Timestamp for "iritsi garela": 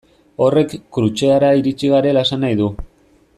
1.59-2.25